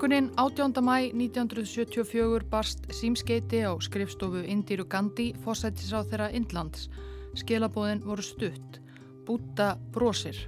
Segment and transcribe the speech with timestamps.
[0.00, 0.72] Morgunin 18.
[0.80, 6.86] mæ 1974 barst símskeiti á skrifstofu Indíru Gandhi fósættisráð þeirra Indlands.
[7.36, 8.80] Skilabóðin voru stutt.
[9.26, 10.38] Búta brosir.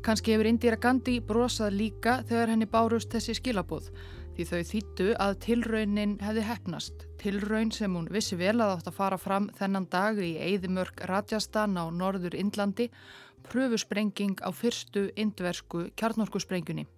[0.00, 3.92] Kanski hefur Indíra Gandhi brosað líka þegar henni bárust þessi skilabóð
[4.32, 7.06] því þau þýttu að tilraunin hefði hefnast.
[7.20, 11.76] Tilraun sem hún vissi vel að átt að fara fram þennan dag í Eidimörk Rajastan
[11.76, 12.88] á norður Indlandi
[13.44, 16.88] pröfusprenging á fyrstu indversku kjarnorkusprengjunni.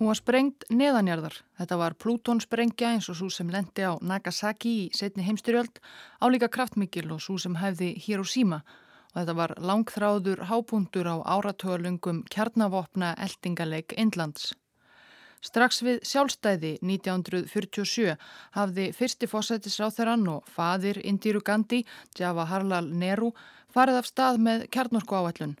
[0.00, 1.34] Hún var sprengt neðanjarðar.
[1.60, 5.76] Þetta var Plútonsprengja eins og svo sem lendi á Nagasaki í setni heimstyrjöld,
[6.24, 8.62] álíka kraftmikil og svo sem hefði Hiroshima
[9.10, 14.54] og þetta var langþráður hápundur á áratölungum kjarnavopna eldingaleik Indlands.
[15.44, 18.16] Strax við sjálfstæði 1947
[18.56, 21.84] hafði fyrsti fósættisráþerann og fadir Indiru Gandhi,
[22.16, 23.34] Jawaharlal Nehru,
[23.68, 25.58] farið af stað með kjarnorku áallun.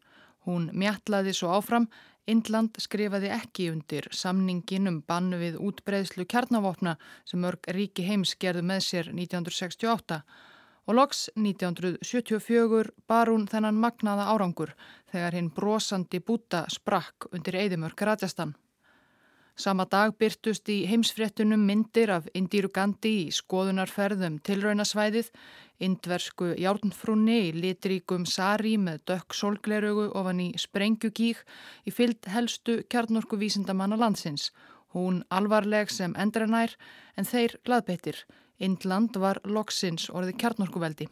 [0.48, 1.90] Hún mjallaði svo áfram
[2.30, 6.96] Indland skrifaði ekki undir samningin um bannu við útbreyðslu kjarnavopna
[7.28, 10.20] sem mörg ríki heims gerðu með sér 1968
[10.86, 14.74] og loks 1974 bar hún þennan magnaða árangur
[15.12, 18.56] þegar hinn brosandi búta sprakk undir Eidimörk Rajastan.
[19.60, 25.28] Sama dag byrtust í heimsfréttunum myndir af Indíru Gandhi í skoðunarferðum tilraunasvæðið,
[25.80, 31.40] indversku járnfrúni í litríkum sari með dökk solglerugu ofan í sprengjugík
[31.88, 34.50] í fyllt helstu kjarnorku vísindamanna landsins.
[34.94, 36.76] Hún alvarleg sem endranær
[37.16, 38.24] en þeir gladbeittir.
[38.60, 41.08] Indland var loksins orði kjarnorkuveldi.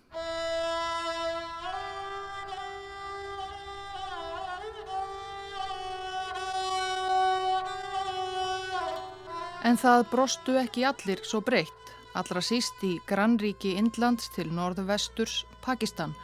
[9.69, 16.15] En það brostu ekki allir svo breytt, allra síst í grannríki Indlands til norðvesturs Pakistan.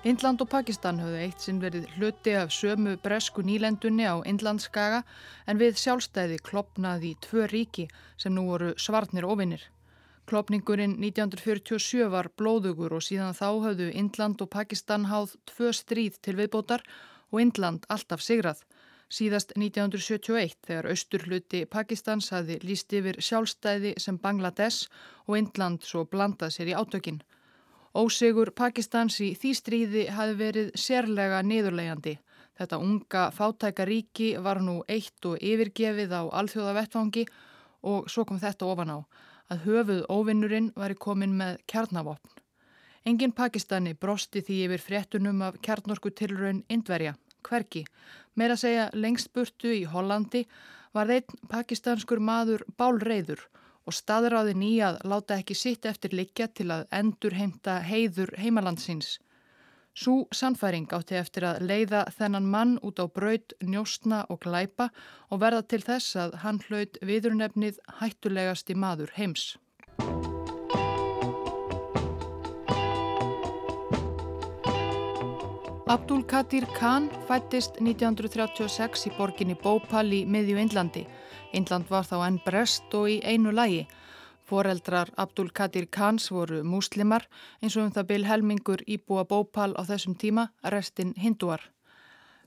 [0.00, 5.02] Indland og Pakistan höfðu eitt sinn verið hluti af sömu bresku nýlendunni á Indlandskaga
[5.46, 7.84] en við sjálfstæði klopnaði í tvö ríki
[8.16, 9.66] sem nú voru svarnir ofinnir.
[10.30, 16.38] Klopningurinn 1947 var blóðugur og síðan þá höfðu Indland og Pakistan háð tvö stríð til
[16.38, 16.86] viðbótar
[17.30, 18.64] og Indland alltaf sigrað.
[19.10, 24.86] Síðast 1971 þegar austurhluti Pakistans hafi líst yfir sjálfstæði sem Bangladesh
[25.26, 27.16] og Indland svo blandað sér í átökinn.
[27.98, 32.12] Ósegur Pakistans í því stríði hafi verið sérlega niðurlegjandi.
[32.54, 37.24] Þetta unga fátæka ríki var nú eitt og yfirgefið á alþjóða vettfangi
[37.90, 38.98] og svo kom þetta ofan á
[39.50, 42.30] að höfuð óvinnurinn var í komin með kjarnavopn.
[43.10, 47.16] Engin Pakistani brosti því yfir fréttunum af kjarnorku tilraun Indverja
[47.48, 47.84] hverki.
[48.34, 50.44] Meira að segja lengst burtu í Hollandi
[50.94, 53.46] var einn pakistanskur maður bálreiður
[53.86, 59.18] og staðráði nýjað láta ekki sitt eftir likja til að endur heimta heiður heimalandsins.
[59.94, 64.90] Sú sannfæring átti eftir að leiða þennan mann út á braud, njóstna og glæpa
[65.30, 69.56] og verða til þess að hann hlaut viðurnefnið hættulegasti maður heims.
[75.90, 81.00] Abdul Qadir Khan fættist 1936 í borginni Bhopal í miðju Indlandi.
[81.50, 83.88] Indland var þá enn brest og í einu lægi.
[84.46, 87.26] Foreldrar Abdul Qadir Khans voru múslimar
[87.58, 91.66] eins og um það byl helmingur íbúa Bhopal á þessum tíma, restinn hinduar.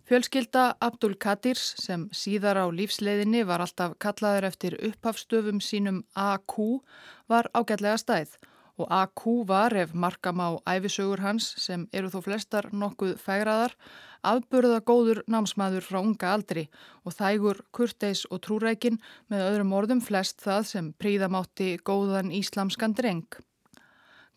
[0.07, 6.79] Fjölskylda Abdul Qadirs sem síðar á lífsleiðinni var alltaf kallaður eftir upphafstöfum sínum AQ
[7.27, 8.39] var ágætlega stæð
[8.81, 13.75] og AQ var ef markam á æfisögur hans sem eru þó flestar nokkuð fægraðar
[14.23, 16.67] afburða góður námsmaður frá unga aldri
[17.03, 23.27] og þægur kurteis og trúrækin með öðrum orðum flest það sem príðamátti góðan íslamskan dreng.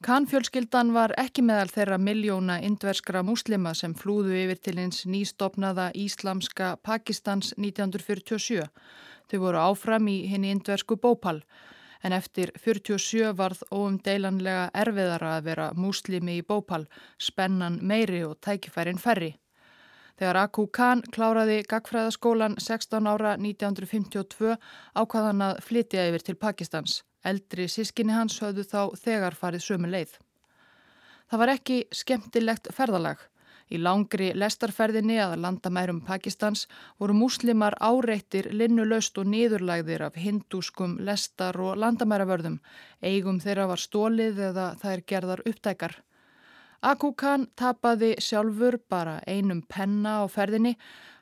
[0.05, 6.75] Kanfjölskyldan var ekki meðal þeirra miljóna indverskra múslima sem flúðu yfir til hins nýstopnaða íslamska
[6.85, 8.67] Pakistans 1947.
[9.31, 11.41] Þau voru áfram í henni indversku bópal
[12.03, 16.85] en eftir 47 varð óumdeilanlega erfiðara að vera múslimi í bópal,
[17.19, 19.35] spennan meiri og tækifærin ferri.
[20.17, 24.55] Þegar Akku Khan kláraði gagfræðaskólan 16 ára 1952
[24.97, 27.03] ákvaðan að flytja yfir til Pakistans.
[27.27, 30.15] Eldri sískinni hans höfðu þá þegar farið sömu leið.
[31.29, 33.19] Það var ekki skemmtilegt ferðalag.
[33.67, 36.67] Í langri lestarferðinni að landamærum Pakistans
[37.01, 42.61] voru múslimar áreittir linnulöst og niðurlægðir af hindúskum lestar og landamæravörðum.
[43.03, 45.97] Eigum þeirra var stólið eða þær gerðar upptækar.
[46.87, 50.77] Akku Khan tapaði sjálfur bara einum penna á ferðinni.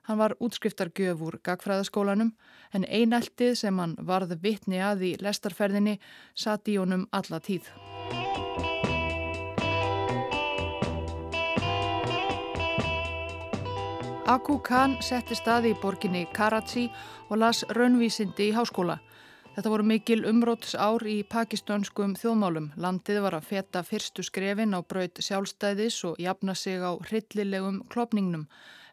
[0.04, 2.34] Hann var útskriftargjöf úr gagfræðaskólanum
[2.76, 5.96] en eineltið sem hann varð vittni að í lestarferðinni
[6.34, 7.72] satt í honum alla tíð.
[14.24, 16.86] Aku Khan setti staði í borginni Karachi
[17.28, 18.94] og las raunvísindi í háskóla.
[19.52, 22.70] Þetta voru mikil umróts ár í pakistanskum þjóðmálum.
[22.80, 28.46] Landið var að feta fyrstu skrefin á braut sjálfstæðis og jafna sig á hryllilegum klopningnum.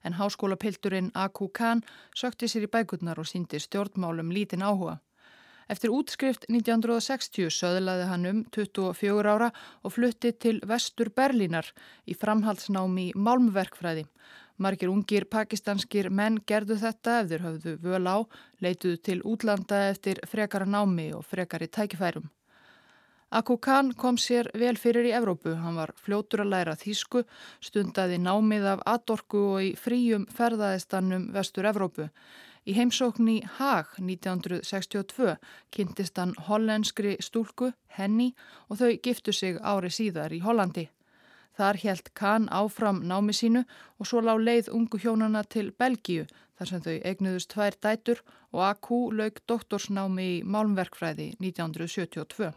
[0.04, 5.00] En háskólapilturinn Aku Khan sökti sér í bækurnar og síndi stjórnmálum lítinn áhuga.
[5.72, 9.54] Eftir útskrift 1960 söðlaði hann um 24 ára
[9.88, 11.69] og flutti til vestur Berlínar
[12.04, 14.04] í framhaldsnámi Málmverkfræði.
[14.62, 18.18] Margir ungir pakistanskir menn gerðu þetta ef þeir höfðu völ á,
[18.62, 22.28] leituðu til útlanda eftir frekara námi og frekari tækifærum.
[23.31, 25.56] Akku Khan kom sér vel fyrir í Evrópu.
[25.56, 27.24] Hann var fljótur að læra þýsku,
[27.63, 32.10] stundaði námið af atorku og í fríum ferðaðistannum vestur Evrópu.
[32.68, 35.38] Í heimsókn í Haag 1962
[35.74, 38.34] kynntist hann hollenskri stúlku, Henny,
[38.69, 40.90] og þau giftu sig ári síðar í Hollandi.
[41.57, 43.65] Þar helt Kahn áfram námi sínu
[44.00, 46.25] og svo lág leið ungu hjónana til Belgíu
[46.57, 48.98] þar sem þau eignuðust tvær dætur og A.Q.
[49.18, 52.51] lauk doktorsnámi í Málmverkfræði 1972.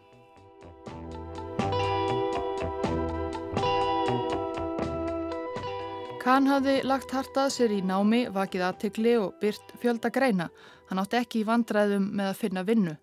[6.25, 10.47] Kahn hafði lagt hartað sér í námi, vakið aðtikli og byrt fjölda greina.
[10.89, 12.95] Hann átti ekki í vandræðum með að finna vinnu.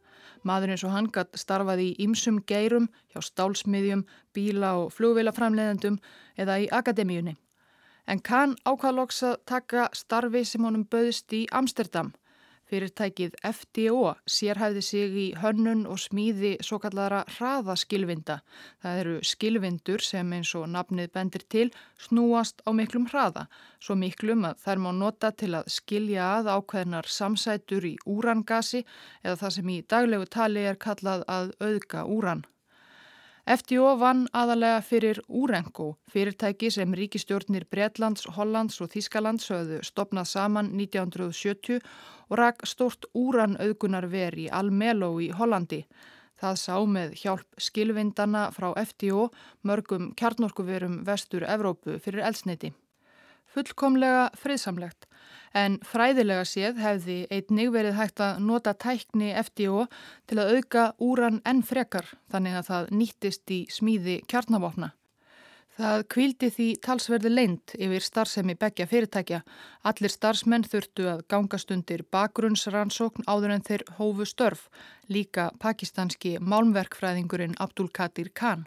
[0.43, 6.01] Maður eins og hann gatt starfaði í ýmsum geirum hjá stálsmiðjum, bíla og flugveilaframleðendum
[6.37, 7.37] eða í akademíunni.
[8.07, 12.11] En kann ákvaðloks að taka starfi sem honum böðist í Amsterdam
[12.73, 18.39] Fyrirtækið FDO sérhæfði sig í hönnun og smíði svo kallara hraðaskilvinda.
[18.81, 21.67] Það eru skilvindur sem eins og nafnið bendir til
[22.01, 23.45] snúast á miklum hraða,
[23.77, 28.87] svo miklum að þær má nota til að skilja að ákveðnar samsætur í úrangasi
[29.21, 32.47] eða það sem í daglegu tali er kallað að auðga úran.
[33.43, 40.69] FDO vann aðalega fyrir Úrengo, fyrirtæki sem ríkistjórnir Breitlands, Hollands og Þískalands höfðu stopnað saman
[40.79, 41.81] 1970
[42.31, 45.83] og rak stort úranauðgunar veri í Almelo í Hollandi.
[46.39, 49.27] Það sá með hjálp skilvindana frá FDO
[49.67, 52.71] mörgum kjarnorkuverum vestur Evrópu fyrir elsneiti.
[53.53, 55.09] Fullkomlega friðsamlegt
[55.53, 59.85] en fræðilega séð hefði einnig verið hægt að nota tækni FDO
[60.31, 64.95] til að auka úran enn frekar þannig að það nýttist í smíði kjarnavopna.
[65.73, 69.39] Það kvildi því talsverði leint yfir starfsemi begja fyrirtækja.
[69.89, 74.67] Allir starfsmenn þurftu að gangast undir bakgrunnsrannsókn áður en þeir hófu störf,
[75.09, 78.67] líka pakistanski málmverkfræðingurinn Abdul Kadir Khan.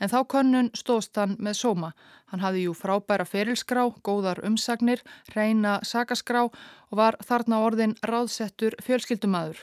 [0.00, 1.90] En þá könnun stóðst hann með sóma.
[2.32, 5.02] Hann hafði jú frábæra ferilskrá, góðar umsagnir,
[5.34, 9.60] reyna sakaskrá og var þarna orðin ráðsettur fjölskyldumadur.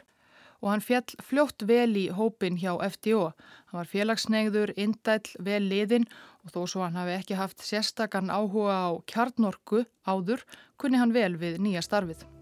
[0.62, 3.32] Og hann fjall fljótt vel í hópin hjá FDO.
[3.70, 6.08] Hann var félagsnegður, indæll, vel liðin
[6.46, 10.46] og þó svo hann hafi ekki haft sérstakann áhuga á kjarnorku áður,
[10.78, 12.37] kunni hann vel við nýja starfið.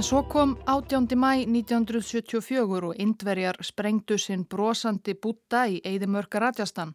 [0.00, 1.06] En svo kom 18.
[1.16, 6.94] mæ 1974 og indverjar sprengdu sinn brosandi búta í Eidimörka Rajastan.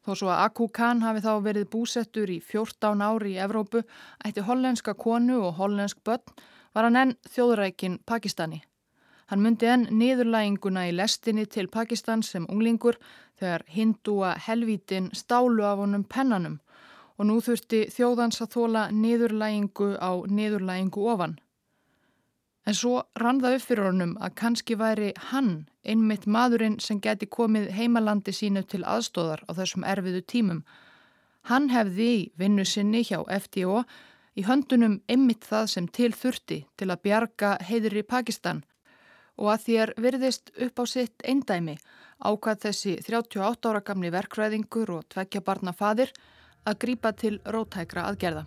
[0.00, 3.82] Þó svo að Akku Khan hafi þá verið búsettur í 14 ári í Evrópu,
[4.24, 6.22] ætti hollenska konu og hollensk börn,
[6.72, 8.62] var hann enn þjóðrækin Pakistani.
[9.26, 12.96] Hann myndi enn niðurlæginguna í lestinni til Pakistan sem unglingur
[13.36, 16.56] þegar hindúa helvítin stálu af honum pennanum
[17.18, 21.36] og nú þurfti þjóðans að þóla niðurlægingu á niðurlægingu ofan.
[22.68, 25.52] En svo rann það upp fyrir honum að kannski væri hann,
[25.88, 30.60] einmitt maðurinn sem geti komið heimalandi sínu til aðstóðar á þessum erfiðu tímum.
[31.48, 33.86] Hann hefði í vinnu sinni hjá FDO
[34.36, 38.60] í höndunum einmitt það sem til þurfti til að bjarga heiður í Pakistan
[39.38, 41.78] og að þér virðist upp á sitt eindæmi
[42.20, 46.12] ákvað þessi 38 ára gamni verkræðingur og tvekja barna fadir
[46.68, 48.44] að grípa til rótækra aðgerða.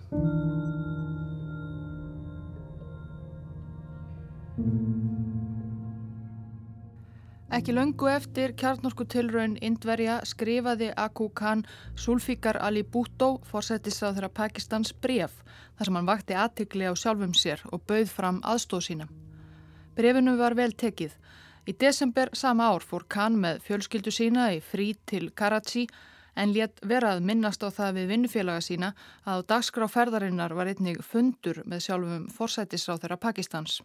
[7.51, 11.65] Ekki löngu eftir kjarnorkutilraun Indverja skrifaði Aku Khan
[11.99, 15.33] Sulfikar Ali Bhutto fórsættisrað þeirra Pakistans bref
[15.75, 19.09] þar sem hann vakti aðtikli á sjálfum sér og bauð fram aðstóð sína.
[19.95, 21.13] Brefinu var vel tekið.
[21.67, 25.89] Í desember sama ár fór Khan með fjölskyldu sína í frí til Karachi
[26.39, 28.93] en létt verað minnast á það við vinnufélaga sína
[29.27, 33.81] að á dagskráferðarinnar var einnig fundur með sjálfum fórsættisrað þeirra Pakistans.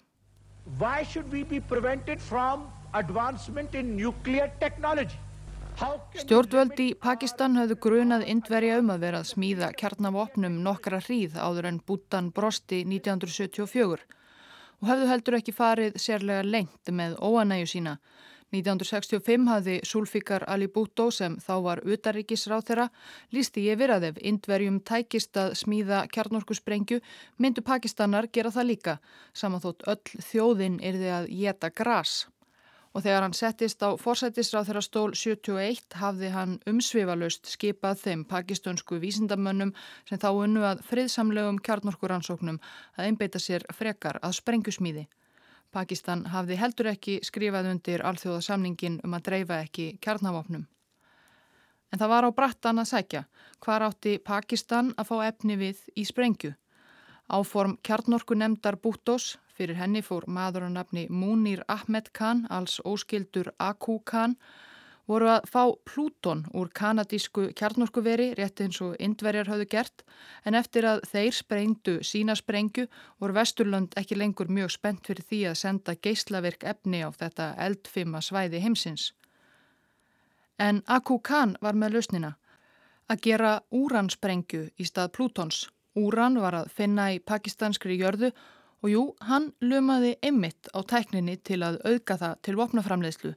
[0.78, 5.18] Why should we be prevented from advancement in nuclear technology?
[6.16, 11.68] Stjórnvöld í Pakistan hafðu grunað indverja um að vera að smíða kjarnavopnum nokkra hríð áður
[11.70, 14.06] en Bútan brosti 1974
[14.80, 17.94] og hafðu heldur ekki farið sérlega lengt með óanæju sína.
[18.54, 22.86] 1965 hafði Sulfikar Ali Bhutto sem þá var utaríkisráð þeirra
[23.34, 27.00] lísti yfir að ef indverjum tækist að smíða kjarnorkusprengju
[27.42, 28.96] myndu Pakistanar gera það líka
[29.34, 32.14] samanþótt öll þjóðin yrði að geta gras.
[32.96, 39.02] Og þegar hann settist á forsættisráð þeirra stól 71 hafði hann umsvifalust skipað þeim pakistönsku
[39.02, 39.74] vísindamönnum
[40.08, 42.62] sem þá unnu að friðsamlegum kjarnorkuransóknum
[42.96, 45.08] að einbeita sér frekar að sprengjusmíði.
[45.72, 50.66] Pakistan hafði heldur ekki skrifað undir alþjóðasamningin um að dreifa ekki kjarnavopnum.
[51.92, 53.24] En það var á brattan að sækja
[53.64, 56.52] hvar átti Pakistan að fá efni við í sprengju.
[57.26, 63.50] Áform kjarnorku nefndar Bútós, fyrir henni fór maður á nafni Munir Ahmed Khan, alls óskildur
[63.58, 64.36] Aku Khan,
[65.06, 70.02] voru að fá Plúton úr kanadísku kjarnorkuveri rétt eins og indverjar hafðu gert
[70.44, 72.86] en eftir að þeir sprengdu sína sprengju
[73.22, 78.22] voru Vesturlund ekki lengur mjög spennt fyrir því að senda geyslaverk efni á þetta eldfima
[78.22, 79.12] svæði heimsins.
[80.58, 82.34] En Aku Khan var með lausnina
[83.06, 85.66] að gera úransprengju í stað Plútons.
[85.96, 88.32] Úran var að finna í pakistanskri jörðu
[88.82, 93.36] og jú, hann lumaði einmitt á tækninni til að auðga það til vopnaframleðslu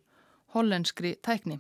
[0.54, 1.60] hollenskri tækni.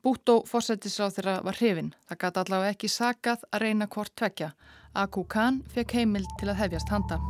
[0.00, 1.90] Bútó fórsættisráð þeirra var hrifin.
[2.08, 4.54] Það gæti allavega ekki sakað að reyna hvort tvekja.
[4.96, 7.20] Aku Khan fekk heimil til að hefjast handa.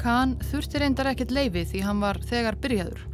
[0.00, 3.04] Khan þurfti reyndar ekkert leifi því hann var þegar byrjaður.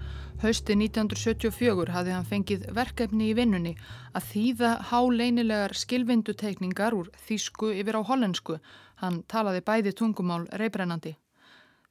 [0.45, 3.73] Hausti 1974 hafði hann fengið verkefni í vinnunni
[4.15, 8.61] að þýða háleinilegar skilvinduteikningar úr þýsku yfir á hollensku.
[9.03, 11.17] Hann talaði bæði tungumál reybrennandi.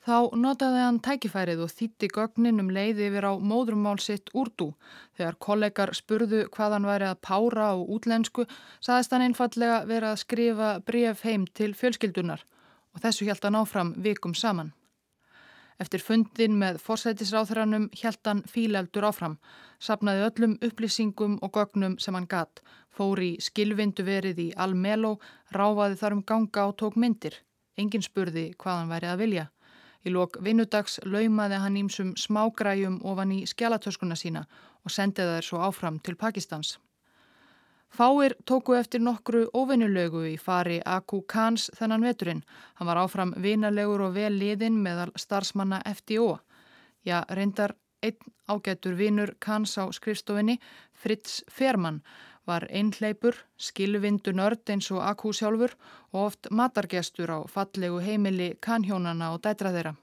[0.05, 4.75] Þá notaði hann tækifærið og þýtti gögnin um leiði yfir á móðrumál sitt úrdú.
[5.17, 8.45] Þegar kollegar spurðu hvað hann væri að pára á útlensku,
[8.85, 12.45] saðist hann einfallega verið að skrifa bref heim til fjölskyldunar
[12.93, 14.75] og þessu hjælt hann áfram vikum saman.
[15.81, 19.39] Eftir fundin með forsætisráþrannum hjælt hann fíleldur áfram,
[19.81, 22.61] sapnaði öllum upplýsingum og gögnum sem hann gatt,
[22.93, 25.17] fór í skilvindu verið í Almelo,
[25.49, 27.41] ráfaði þar um ganga og tók myndir.
[27.75, 29.49] Engin spurði hvað hann væri að vilja.
[30.05, 34.45] Í lok vinnudags laumaði hann ímsum smágræjum ofan í skjálatöskuna sína
[34.85, 36.75] og sendið þær svo áfram til Pakistans.
[37.95, 42.43] Fáir tóku eftir nokkru óvinnulegu í fari Aku Khans þennan veturinn.
[42.75, 46.37] Hann var áfram vinalegur og vel liðinn meðal starfsmanna FDO.
[47.07, 50.59] Já, reyndar einn ágætur vinnur Khans á skrifstofinni,
[50.93, 52.01] Fritz Ferman,
[52.47, 55.75] var einhleipur, skilvindu nörd eins og Akú sjálfur
[56.13, 59.95] og oft matargestur á fallegu heimili kanhjónana og dætra þeirra.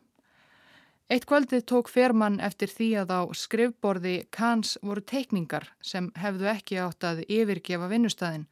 [1.13, 6.79] Eitt kvöldið tók Ferman eftir því að á skrifborði Kans voru teikningar sem hefðu ekki
[6.81, 8.47] átt að yfirgefa vinnustæðin.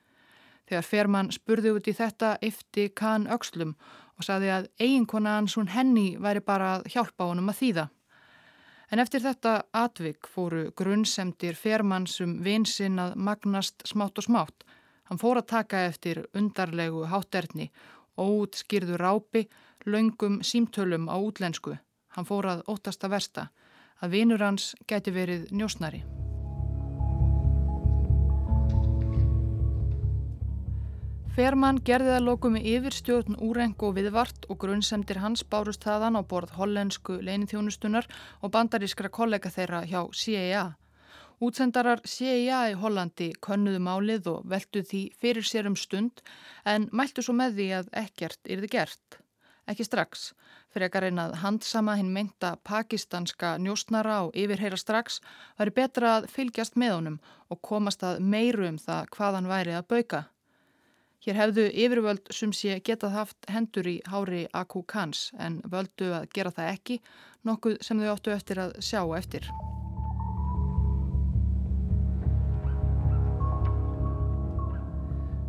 [0.68, 3.73] Þegar Ferman spurði út í þetta eftir Kan Öxlum
[4.18, 7.87] og saði að eiginkona hans hún henni væri bara að hjálpa honum að þýða.
[8.90, 14.64] En eftir þetta atvik fóru grunnsemdir fermannsum vinsinn að magnast smátt og smátt.
[15.06, 17.70] Hann fór að taka eftir undarlegu hátterni,
[18.18, 19.47] óutskýrðu rápi,
[19.87, 21.76] laungum símtölum á útlensku.
[22.14, 23.50] Hann fór að óttasta versta,
[24.02, 26.02] að vinur hans geti verið njósnari.
[31.30, 36.22] Ferman gerði það loku með yfirstjórn úreng og viðvart og grunnsemdir hans bárust þaðan á
[36.26, 38.08] borð hollensku leinithjónustunar
[38.42, 40.64] og bandarískra kollega þeirra hjá CIA.
[41.40, 46.18] Útsendarar CIA í Hollandi könnuðu málið og veldu því fyrir sér um stund
[46.66, 49.20] en mæltu svo með því að ekkert yrði gert.
[49.70, 50.32] Ekki strax.
[50.75, 55.22] Fyrir ekki að reyna að handsama hinn meinta pakistanska njóstnara og yfirheyra strax
[55.62, 59.78] væri betra að fylgjast með honum og komast að meiru um það hvað hann væri
[59.78, 60.25] að bauka.
[61.21, 66.31] Hér hefðu yfirvöld sem sé getað haft hendur í hári Aku Kans en völdu að
[66.33, 66.97] gera það ekki,
[67.45, 69.50] nokkuð sem þau áttu eftir að sjá eftir.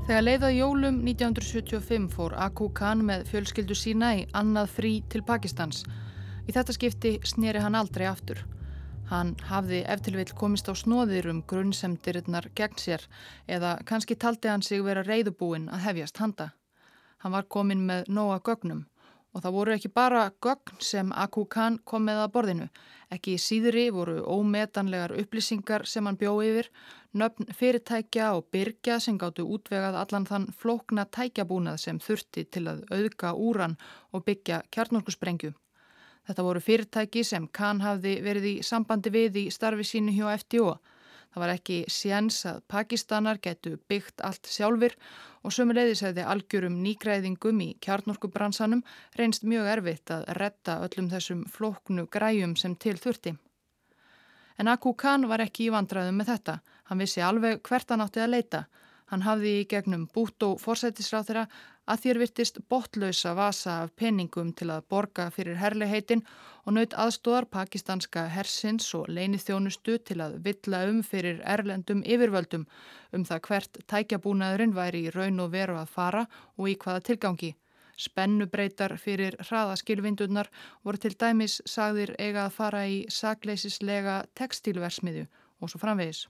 [0.09, 5.85] Þegar leiðað jólum 1975 fór Aku Khan með fjölskyldu sína í annað frí til Pakistans.
[6.43, 8.43] Í þetta skipti snýri hann aldrei aftur.
[9.11, 13.01] Hann hafði eftirvill komist á snóðir um grunnsemdirinnar gegn sér
[13.55, 16.45] eða kannski taldi hann sig vera reyðubúin að hefjast handa.
[17.19, 18.85] Hann var komin með nóa gögnum
[19.33, 22.67] og það voru ekki bara gögn sem Aku Khan kom með að borðinu.
[23.11, 26.69] Ekki í síðri voru ómetanlegar upplýsingar sem hann bjó yfir,
[27.11, 32.85] nöfn fyrirtækja og byrkja sem gáttu útvegað allan þann flókna tækjabúnað sem þurfti til að
[32.95, 33.75] auðga úran
[34.15, 35.51] og byggja kjarnorkusprengju.
[36.27, 40.75] Þetta voru fyrirtæki sem Kahn hafði verið í sambandi við í starfi sínu hjá FDO.
[41.31, 44.97] Það var ekki séns að Pakistanar getu byggt allt sjálfur
[45.47, 48.83] og sömuleiðis hefði algjörum nýgræðingum í kjarnorkubransanum
[49.19, 53.37] reynst mjög erfitt að retta öllum þessum flóknu græjum sem til þurfti.
[54.59, 56.57] En Akku Khan var ekki í vandraðum með þetta.
[56.91, 58.65] Hann vissi alveg hvert hann átti að leita.
[59.09, 61.45] Hann hafði í gegnum bút og forsættisráð þeirra
[61.91, 66.21] að þér virtist botlausa vasa af peningum til að borga fyrir herliheitin
[66.63, 72.67] og naut aðstóðar pakistanska hersins og leinithjónustu til að villa um fyrir erlendum yfirvöldum
[73.17, 76.25] um það hvert tækjabúnaðurinn væri í raun og veru að fara
[76.57, 77.53] og í hvaða tilgangi.
[78.01, 80.49] Spennubreitar fyrir hraðaskilvindurnar
[80.85, 85.27] voru til dæmis sagðir eiga að fara í sakleisislega textilversmiðu
[85.59, 86.27] og svo framvegis.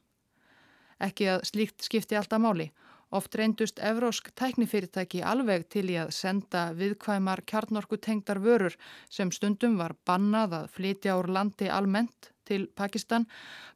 [1.02, 2.72] Ekki að slíkt skipti alltaf máli.
[3.12, 8.78] Oft reyndust evrósk tæknifyrirtæki alveg til í að senda viðkvæmar kjarnorku tengdar vörur
[9.12, 13.28] sem stundum var bannað að flytja úr landi almennt til Pakistan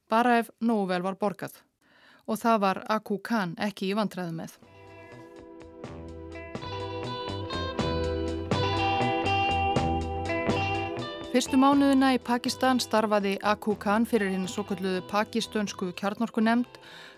[0.09, 1.59] bara ef nógu vel var borgað.
[2.31, 4.55] Og það var Aku Khan ekki í vantræðu með.
[11.35, 16.77] Fyrstu mánuðina í Pakistan starfaði Aku Khan fyrir hinn svo kalluðu pakistönsku kjarnorkunemnd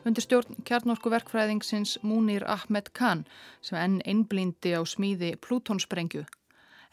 [0.09, 3.21] undir stjórn kjarnorkuverkfræðingsins Munir Ahmed Khan
[3.61, 6.23] sem enn einblindi á smíði Plútonsprengju.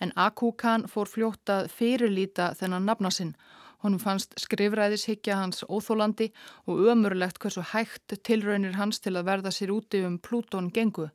[0.04, 3.32] En Aku Khan fór fljótað fyrirlýta þennan nafna sinn.
[3.80, 6.28] Honum fannst skrifræðishyggja hans óþólandi
[6.68, 11.08] og ömurlegt hversu hægt tilraunir hans til að verða sér úti um Plúton gengu.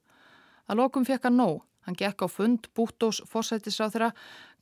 [0.66, 1.69] Að lokum fekk hann nóg.
[1.88, 4.12] Hann gekk á fund Búttós fórsættisráþra,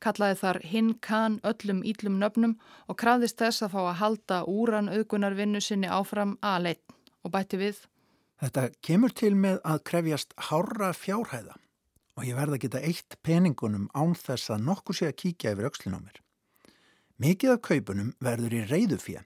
[0.03, 2.57] kallaði þar hinn kann öllum íllum nöfnum
[2.87, 6.83] og krafðist þess að fá að halda úran auðgunarvinnu sinni áfram aðleitt
[7.25, 7.79] og bætti við.
[8.37, 11.57] Þetta kemur til með að krefjast hára fjárhæða
[12.17, 15.69] og ég verða að geta eitt peningunum án þess að nokkuð sé að kíkja yfir
[15.69, 16.21] aukslin á mér.
[17.17, 19.23] Mikið af kaupunum verður í reyðu fjö.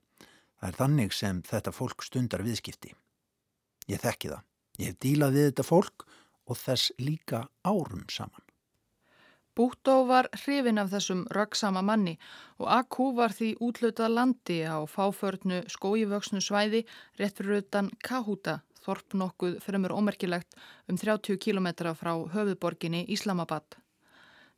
[0.59, 2.93] Það er þannig sem þetta fólk stundar viðskipti.
[3.91, 4.43] Ég þekki það.
[4.79, 6.20] Ég hef dílað við þetta fólk og
[6.57, 8.43] þess líka árum saman.
[9.55, 12.13] Búttó var hrifin af þessum röggsama manni
[12.61, 16.85] og Akú var því útlötað landi á fáförnu skójivöksnu svæði
[17.19, 20.55] rétt fyrir utan Kahúta, þorp nokkuð fremur ómerkilegt
[20.87, 21.67] um 30 km
[21.99, 23.80] frá höfuborginni Íslamabad.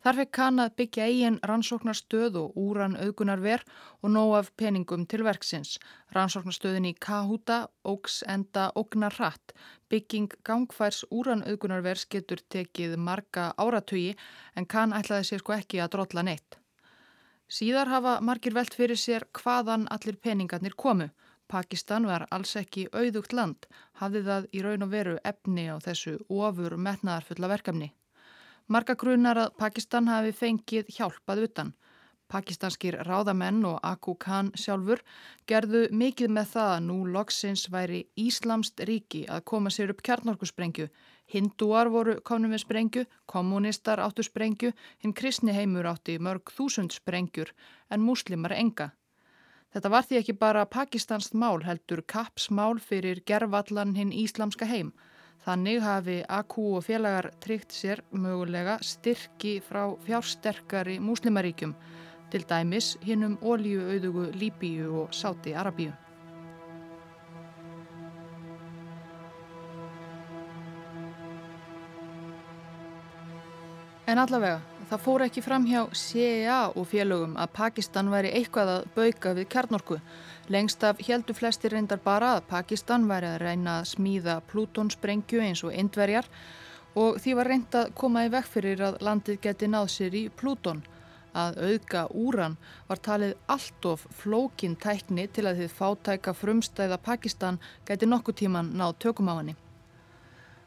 [0.04, 3.62] Þar fekk kann að byggja eigin rannsóknarstöð og úran auðgunarver
[4.04, 5.78] og nóg af peningum til verksins.
[6.12, 9.54] Rannsóknarstöðin í Kahúta ógs enda ógnar hratt.
[9.88, 14.18] Bygging gangfærs úran auðgunarvers getur tekið marga áratögi
[14.60, 16.60] en kann ætlaði sér sko ekki að drotla neitt.
[17.48, 21.14] Síðar hafa margir velt fyrir sér hvaðan allir peningarnir komu.
[21.48, 23.68] Pakistan var alls ekki auðugt land,
[24.04, 27.94] hafði það í raun og veru efni á þessu ofur metnaðarfulla verkefni.
[28.68, 31.74] Marga grunar að Pakistan hafi fengið hjálpað utan.
[32.32, 35.04] Pakistanskir ráðamenn og Aku Khan sjálfur
[35.52, 40.88] gerðu mikið með það að nú loksins væri Íslamst ríki að koma sér upp kjarnorkusprengju.
[41.34, 44.72] Hindúar voru komnum við sprengju, kommunistar áttu sprengju,
[45.04, 47.54] hinn kristni heimur átti mörg þúsund sprengjur
[47.92, 48.94] en muslimar enga.
[49.74, 54.94] Þetta var því ekki bara Pakistansk mál heldur kapsmál fyrir gervallan hinn íslamska heim.
[55.44, 61.74] Þannig hafi AQ og félagar tryggt sér mögulega styrki frá fjársterkari múslimaríkjum,
[62.32, 65.92] til dæmis hinnum ólíuauðugu Líbíu og Sáti Arabíu.
[74.08, 78.90] En allavega, það fór ekki fram hjá CIA og félögum að Pakistan væri eitthvað að
[78.96, 80.00] bauka við kjarnorku.
[80.52, 85.62] Lengst af heldu flesti reyndar bara að Pakistan væri að reyna að smíða Plútonsprengju eins
[85.64, 86.28] og indverjar
[87.00, 90.26] og því var reynd að koma í vekk fyrir að landið geti náð sér í
[90.42, 90.84] Plúton.
[91.34, 92.58] Að auðga úran
[92.90, 98.76] var talið allt of flókin tækni til að þið fátæka frumstæða Pakistan geti nokkuð tíman
[98.76, 99.56] náð tökum á henni.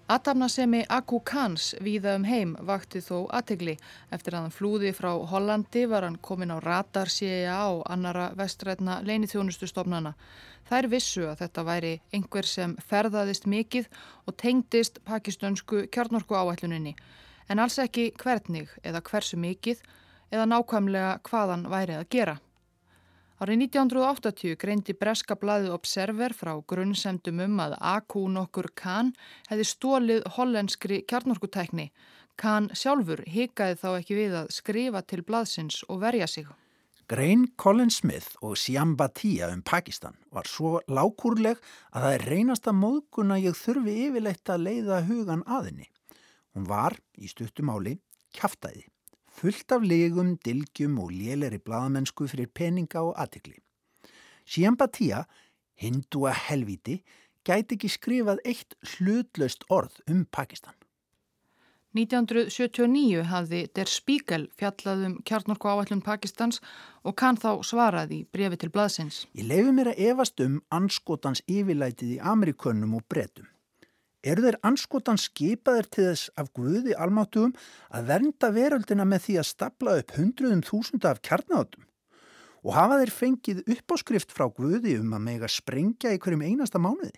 [0.09, 3.73] Atamnasemi Aku Khans víða um heim vakti þó aðtegli.
[4.15, 9.01] Eftir að hann flúði frá Hollandi var hann komin á radar CIA og annara vestrætna
[9.03, 10.15] leinithjónustustofnana.
[10.71, 13.91] Þær vissu að þetta væri einhver sem ferðaðist mikið
[14.31, 16.95] og tengdist pakistönsku kjarnorku áætluninni.
[17.51, 19.83] En alls ekki hvernig eða hversu mikið
[20.31, 22.39] eða nákvæmlega hvaðan væri að gera.
[23.37, 28.23] Árið 1980 greindi breska blæðu Observer frá grunnsemdum um að A.Q.
[28.33, 29.11] nokkur Kahn
[29.51, 31.91] hefði stólið hollenskri kjarnorkutekni.
[32.41, 36.49] Kahn sjálfur hikaði þá ekki við að skrifa til blæðsins og verja sig.
[37.13, 41.61] Grein Colin Smith og Siam Batia um Pakistan var svo lágkúrleg
[41.93, 45.91] að það er reynasta móðguna ég þurfi yfirleitt að leiða hugan aðinni.
[46.57, 47.99] Hún var, í stuttumáli,
[48.33, 48.89] kæftæði
[49.37, 53.59] fullt af legum, dilgjum og léleri bladamennsku fyrir peninga og aðtikli.
[54.47, 55.25] Siambatia
[55.77, 57.03] Hindúa helviti
[57.45, 60.75] gæti ekki skrifað eitt hlutlaust orð um Pakistan.
[61.97, 66.61] 1979 hafði Der Spiegel fjallað um kjarnorku áætlun Pakistans
[67.05, 69.25] og kann þá svarað í brefi til blaðsins.
[69.33, 73.49] Ég leifi mér að evast um anskotans yfirlætið í Amerikunum og bretum.
[74.27, 77.53] Eru þeir anskotans skipaðir til þess af Guði almáttugum
[77.95, 81.85] að vernda veröldina með því að stapla upp hundruðum þúsunda af kjarnátum?
[82.67, 87.15] Og hafa þeir fengið uppáskrift frá Guði um að mega sprengja í hverjum einasta mánuði?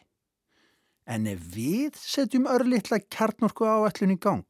[1.08, 4.44] En ef við setjum örlittla kjarnorku áallun í gang,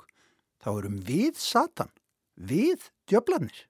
[0.59, 1.93] þá erum við Satan,
[2.35, 3.69] við djöflanir.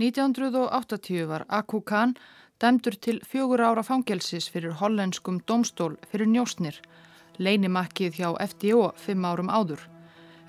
[0.00, 2.14] 1980 var Aku Khan
[2.60, 6.80] dæmdur til fjögur ára fangelsis fyrir hollenskum domstól fyrir njósnir,
[7.40, 9.82] leinimakkið hjá FDO fimm árum áður.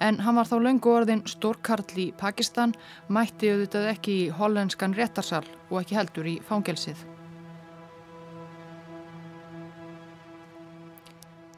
[0.01, 2.73] En hann var þá löngu orðin stórkarl í Pakistan,
[3.07, 7.05] mætti auðvitað ekki í hollenskan réttarsal og ekki heldur í fangelsið.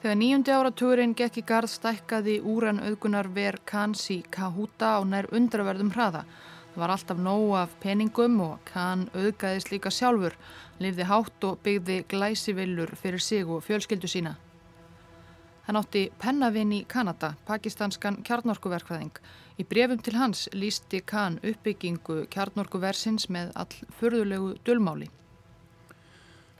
[0.03, 5.93] Þegar nýjundi áratúrin gekk í garð stækkaði úran auðgunar ver Kansi Kahuta á nær undraverðum
[5.95, 6.25] hraða.
[6.73, 10.35] Það var alltaf nóg af peningum og Kan auðgæðist líka sjálfur,
[10.83, 14.35] lifði hátt og byggði glæsivillur fyrir sig og fjölskyldu sína.
[15.63, 19.13] Hann átti pennavinn í Kanada, pakistanskan kjarnorkuverkvæðing.
[19.55, 25.07] Í brefum til hans lísti Kan uppbyggingu kjarnorkuversins með all förðulegu dölmáli.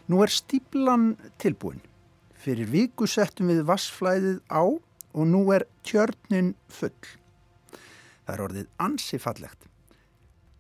[0.08, 1.82] Nú er stíplan tilbúin.
[2.40, 6.96] Fyrir viku settum við vassflæðið á og nú er tjörnin full.
[8.24, 9.68] Það er orðið ansi fallegt.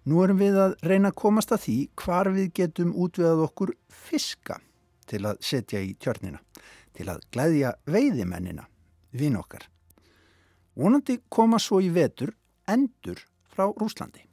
[0.03, 4.60] Nú erum við að reyna að komast að því hvar við getum útveðað okkur fiska
[5.08, 6.41] til að setja í tjörnina,
[6.93, 8.67] til að glæðja veiðimennina,
[9.12, 9.67] vinn okkar.
[10.75, 12.34] Vonandi koma svo í vetur
[12.67, 13.19] endur
[13.53, 14.23] frá Rúslandi.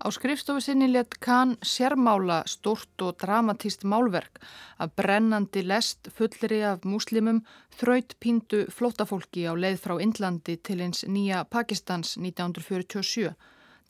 [0.00, 4.38] Á skrifstofu sinni let Kahn sérmála stort og dramatíst málverk
[4.80, 7.42] af brennandi lest fullri af múslimum
[7.76, 13.34] þraut píndu flótafólki á leið frá Indlandi til eins nýja Pakistans 1947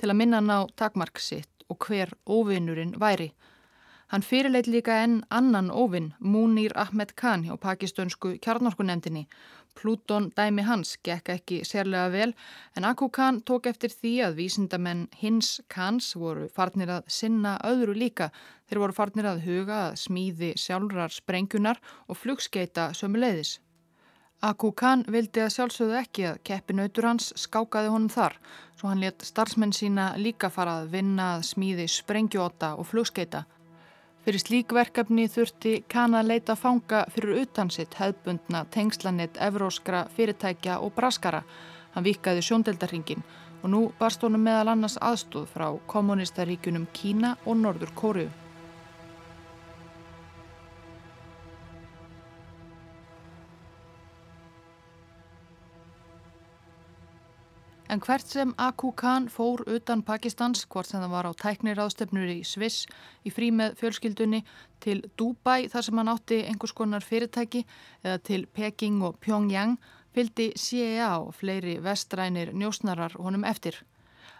[0.03, 3.31] til að minna ná takmark sitt og hver óvinnurinn væri.
[4.11, 9.27] Hann fyrirleit líka enn annan óvinn, Munir Ahmed Khan hjá pakistönsku kjarnorkunemdini
[9.75, 12.33] Plúton dæmi hans gekk ekki sérlega vel
[12.77, 17.95] en Akku Khan tók eftir því að vísindamenn hins Khans voru farnir að sinna öðru
[17.97, 18.31] líka.
[18.69, 23.59] Þeir voru farnir að huga að smíði sjálfrar sprengunar og flugskeita sömu leiðis.
[24.51, 28.37] Akku Khan vildi að sjálfsögðu ekki að keppinautur hans skákaði honum þar
[28.75, 33.45] svo hann let starfsmenn sína líka fara að vinna að smíði sprengjóta og flugskeita
[34.31, 41.41] Fyrir slík verkefni þurfti Kana leita fanga fyrir utansitt hefðbundna tengslanett evróskra fyrirtækja og braskara.
[41.97, 43.25] Hann vikaði sjóndeldarhingin
[43.65, 48.29] og nú barst honum meðal annars aðstóð frá kommunistaríkunum Kína og Norður Kóriu.
[57.91, 62.45] En hvert sem Aku Khan fór utan Pakistans, hvort sem það var á tækniráðstefnur í
[62.47, 62.85] Sviss,
[63.27, 64.45] í frí með fjölskyldunni,
[64.79, 67.65] til Dubai þar sem hann átti einhvers konar fyrirtæki
[68.05, 69.75] eða til Peking og Pyongyang,
[70.15, 73.83] fylgdi CIA og fleiri vestrænir njósnarar honum eftir.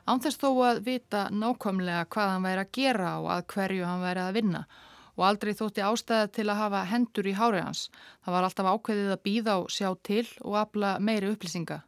[0.07, 4.27] Ánþess þó að vita nákvæmlega hvað hann væri að gera og að hverju hann væri
[4.29, 4.65] að vinna
[5.19, 7.89] og aldrei þótti ástæða til að hafa hendur í hári hans.
[8.23, 11.83] Það var alltaf ákveðið að býða og sjá til og afla meiri upplýsinga.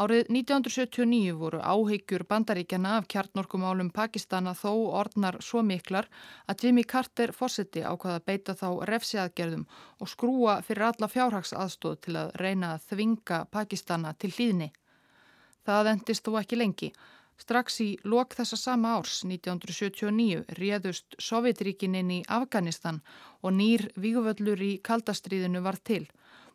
[0.00, 6.06] Árið 1979 voru áhegjur bandaríkjana af kjarnorkumálum Pakistana þó orðnar svo miklar
[6.48, 9.66] að Jimmy Carter fórseti ákvaða beita þá refsiaðgerðum
[10.00, 14.70] og skrúa fyrir alla fjárhagsaðstóð til að reyna að þvinga Pakistana til hlýðni.
[15.68, 16.90] Það endist þó ekki lengi.
[17.40, 23.02] Strax í lok þessa sama árs, 1979, réðust Sovjetríkininn í Afganistan
[23.44, 26.06] og nýr víguvöllur í kaldastriðinu var til.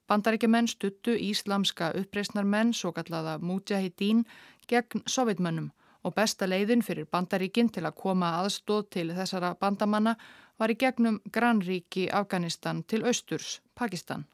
[0.07, 4.25] Bandaríkjumenn stuttu íslamska uppreysnarmenn, svo kallaða Mujahideen,
[4.69, 5.71] gegn sovjetmönnum
[6.05, 10.15] og besta leiðin fyrir bandaríkin til að koma aðstóð til þessara bandamanna
[10.59, 14.27] var í gegnum grannríki Afganistan til austurs, Pakistan.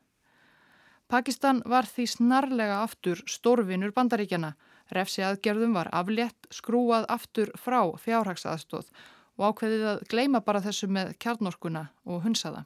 [1.08, 4.54] Pakistan var því snarlega aftur stórvinur bandaríkjana.
[4.92, 8.92] Refsi aðgerðum var aflétt, skrúað aftur frá fjárhagsaðstóð
[9.40, 12.66] og ákveðið að gleima bara þessu með kjarnorkuna og hunsaða.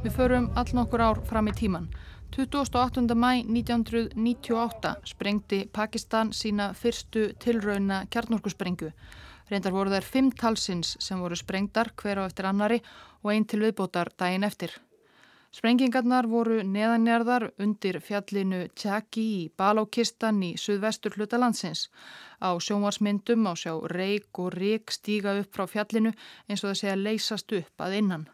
[0.00, 1.90] Við förum all nokkur ár fram í tíman.
[2.34, 3.02] 28.
[3.14, 8.92] mæ 1998 sprengti Pakistan sína fyrstu tilrauna kjarnorkussprengu.
[9.50, 12.78] Reyndar voru þær fimm talsins sem voru sprengdar hver á eftir annari
[13.22, 14.70] og einn til viðbótar daginn eftir.
[15.50, 21.88] Sprengingarnar voru neðanjarðar undir fjallinu Tjaki í Balókistan í suðvestur hluta landsins.
[22.38, 26.12] Á sjónvarsmyndum á sjá reik og reik stíga upp frá fjallinu
[26.46, 28.28] eins og það sé að leysast upp að innan.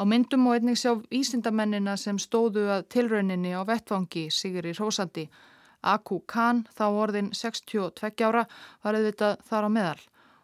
[0.00, 5.26] Á myndum og einnig sjá ísindamennina sem stóðu að tilrauninni á vettvangi Sigri Rósandi.
[5.84, 8.46] Aku Khan, þá orðin 62 ára,
[8.80, 10.02] var auðvitað þar á meðal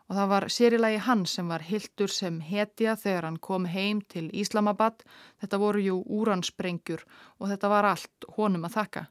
[0.08, 4.30] og það var sérilagi hann sem var hildur sem hetja þegar hann kom heim til
[4.32, 5.04] Íslamabad.
[5.40, 7.04] Þetta voru jú úransprengjur
[7.38, 9.04] og þetta var allt honum að þakka.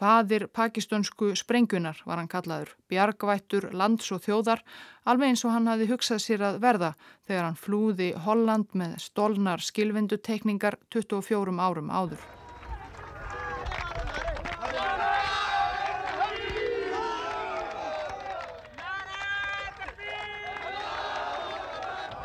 [0.00, 4.62] Fadir pakistönsku sprengunar var hann kallaður, bjargvættur, lands og þjóðar,
[5.04, 6.94] alveg eins og hann hafi hugsað sér að verða
[7.28, 12.39] þegar hann flúði Holland með stolnar skilvindutekningar 24 árum áður.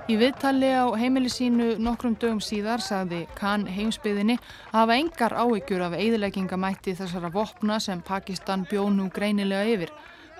[0.05, 5.81] Í viðtali á heimili sínu nokkrum dögum síðar sagði Khan heimsbyðinni að hafa engar áhyggjur
[5.81, 9.89] af eðileggingamætti þessara vopna sem Pakistan bjónu greinilega yfir.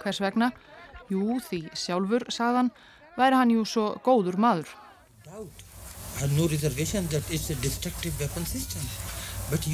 [0.04, 0.52] Hvers vegna?
[1.10, 2.70] Jú, því sjálfur, sagðan,
[3.18, 4.70] væri hann jú svo góður maður.
[5.26, 5.50] No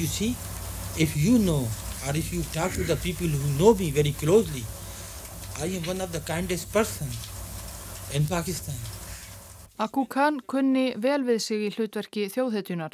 [0.08, 0.32] see,
[1.20, 1.68] you know
[4.24, 4.64] closely,
[5.60, 7.08] I am one of the kindest person
[8.14, 9.01] in Pakistan.
[9.82, 12.92] Aku Khan kunni vel við sig í hlutverki þjóðhetjunar.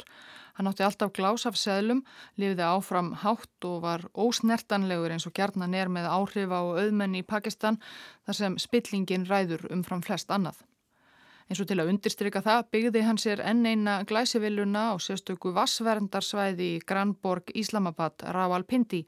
[0.57, 1.99] Hann átti alltaf glás af seðlum,
[2.41, 7.27] lifiði áfram hátt og var ósnertanlegur eins og gerðnan er með áhrifa og auðmenni í
[7.27, 7.77] Pakistan
[8.25, 10.63] þar sem spillingin ræður umfram flest annað.
[11.45, 16.71] Eins og til að undirstryka það byggði hann sér enn eina glæsivilluna á sérstöku vassverndarsvæði
[16.79, 19.03] í Granborg Íslamabad, Rawalpindi.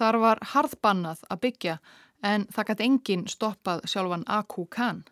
[0.00, 1.78] Þar var harðbannað að byggja
[2.24, 5.04] en það gæti enginn stoppað sjálfan Aku Khan.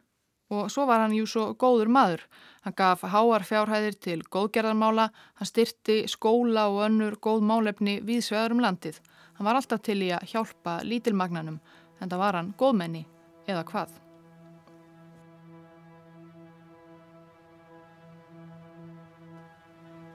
[0.54, 2.22] Og svo var hann jú svo góður maður.
[2.62, 8.62] Hann gaf háar fjárhæðir til góðgerðarmála, hann styrti skóla og önnur góð málefni við sveðarum
[8.62, 9.00] landið.
[9.36, 11.60] Hann var alltaf til í að hjálpa lítilmagnanum,
[12.00, 13.06] en það var hann góðmenni,
[13.50, 14.00] eða hvað.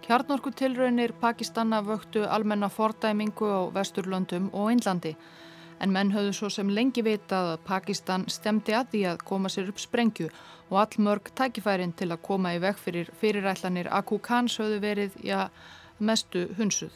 [0.02, 5.14] Kjarnorkutilraunir Pakistanna vöktu almenna fordæmingu á Vesturlöndum og Índlandi
[5.82, 9.72] en menn höfðu svo sem lengi vitað að Pakistan stemdi að því að koma sér
[9.74, 10.30] upp sprengju
[10.70, 15.18] og all mörg tækifærin til að koma í veg fyrir fyrirætlanir Aku Khans höfðu verið,
[15.26, 15.50] já,
[16.00, 16.94] mestu hunsuð.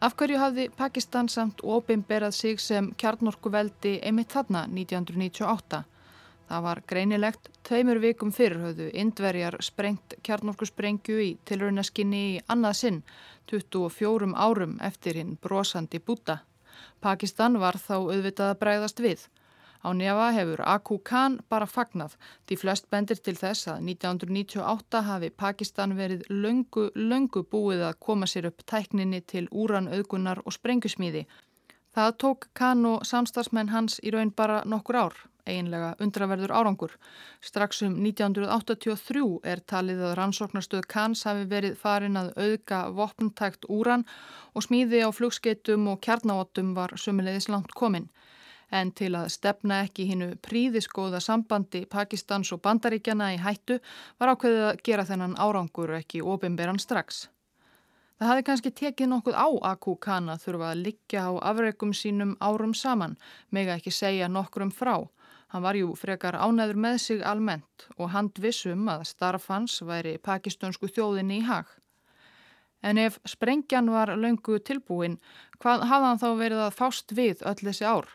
[0.00, 5.82] Af hverju hafði Pakistan samt óbimberað sig sem kjarnorkuveldi einmitt þarna 1998?
[6.50, 13.02] Það var greinilegt, tveimur vikum fyrir höfðu indverjar sprengt kjarnorkusprengju í tilraunaskinni í annað sinn
[13.52, 16.40] 24 árum eftir hinn brosandi búta.
[17.00, 19.26] Pakistan var þá auðvitað að bræðast við.
[19.80, 22.16] Á nefa hefur Aku Khan bara fagnað.
[22.46, 28.28] Því flest bendir til þess að 1998 hafi Pakistan verið löngu, löngu búið að koma
[28.28, 31.24] sér upp tækninni til úranauðgunar og sprengusmíði.
[31.96, 36.96] Það tók Khan og samstagsmenn hans í raun bara nokkur ár eiginlega undraverður árangur.
[37.44, 39.22] Strax um 1983
[39.52, 44.06] er talið að rannsóknarstöð Kans hafi verið farin að auðga vopntækt úran
[44.54, 48.10] og smíði á flugskeitum og kjarnáotum var sömulegis langt komin.
[48.70, 53.80] En til að stefna ekki hinnu príðiskóða sambandi Pakistans og Bandaríkjana í hættu
[54.20, 57.26] var ákveðið að gera þennan árangur ekki ofinberan strax.
[58.20, 62.74] Það hafi kannski tekið nokkuð á Aku Kana þurfa að liggja á afreikum sínum árum
[62.76, 63.14] saman,
[63.48, 65.08] mega ekki segja nokkrum frá.
[65.50, 70.14] Hann var jú frekar ánæður með sig almennt og hand vissum að starf hans væri
[70.22, 71.66] pakistönsku þjóðinni í hag.
[72.82, 75.18] En ef sprengjan var löngu tilbúin,
[75.58, 78.08] hvað hafði hann þá verið að fást við öll þessi ár?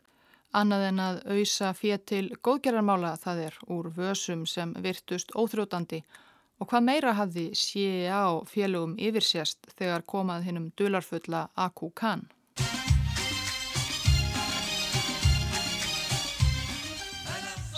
[0.55, 5.99] Annað en að auðsa fér til góðgerarmála það er úr vösum sem virtust óþrótandi
[6.59, 12.29] og hvað meira hafði sé á félögum yfirsjast þegar komað hinnum dularfulla Aku Khan.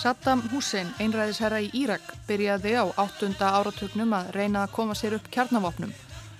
[0.07, 5.25] Saddam Hussein, einræðisherra í Írak, byrjaði á áttunda áratögnum að reyna að koma sér upp
[5.35, 5.91] kjarnavopnum.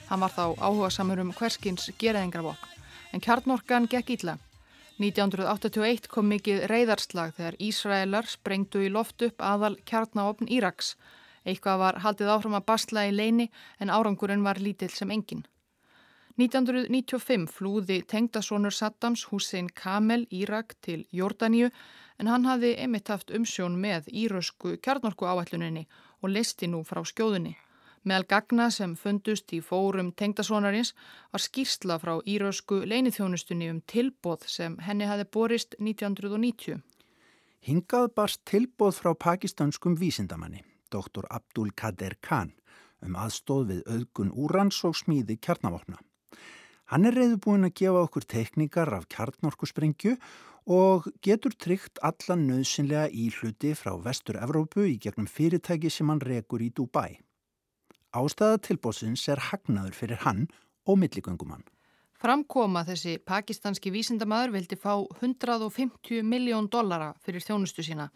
[0.07, 2.69] Hann var þá áhuga samur um hverskins gerðingarvopn.
[3.11, 4.37] En kjarnorkan gekk ítla.
[5.03, 10.95] 1981 kom mikið reyðarslag þegar Ísraelar sprengdu í loft upp aðal kjarnavopn Íraks.
[11.43, 13.51] Eitthvað var haldið áfram að bastla í leini
[13.83, 15.43] en árangurinn var lítill sem engin.
[16.39, 21.73] 1995 flúði tengdasónur Saddams Hussein Kamel Írak til Jórdaníu
[22.19, 25.85] en hann hafði emitt haft umsjón með írösku kjarnorku áætluninni
[26.21, 27.55] og listi nú frá skjóðunni.
[28.07, 30.93] Meðal gagna sem fundust í fórum tengdasonarins
[31.33, 36.79] var skýrsla frá írösku leinithjónustunni um tilbóð sem henni hafi borist 1990.
[37.67, 42.53] Hingað barst tilbóð frá pakistanskum vísindamanni, doktor Abdul Kader Khan,
[43.03, 45.99] um aðstóð við auðgun úrans og smíði kjarnavopna.
[46.87, 50.15] Hann er reyðubúin að gefa okkur tekníkar af kjarnorkusprengju
[50.67, 56.69] og getur tryggt allan nöðsynlega íhluti frá vestur-Evrópu í gegnum fyrirtæki sem hann rekur í
[56.75, 57.19] Dubai.
[58.11, 60.47] Ástæða tilbósins er hagnaður fyrir hann
[60.85, 61.63] og milligöngumann.
[62.17, 68.09] Framkoma þessi pakistanski vísindamæður vildi fá 150 miljón dollara fyrir þjónustu sína.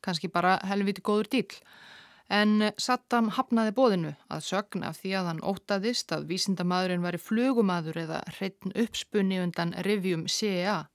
[0.00, 1.58] Kanski bara helviti góður dýll.
[2.32, 8.00] En Saddam hafnaði bóðinu að sögn af því að hann ótaðist að vísindamæðurinn væri flugumæður
[8.06, 10.86] eða hreitn uppspunni undan revjum CIA.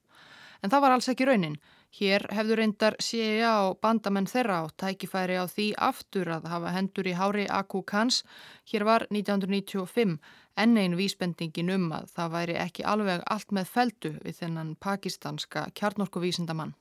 [0.63, 1.59] En það var alls ekki raunin.
[1.99, 7.09] Hér hefðu reyndar CIA og bandamenn þeirra á tækifæri á því aftur að hafa hendur
[7.09, 8.21] í hári Aku Kans.
[8.69, 10.19] Hér var 1995
[10.59, 15.69] enn einn vísbendingin um að það væri ekki alveg allt með feldu við þennan pakistanska
[15.73, 16.75] kjarnorkuvísindamann.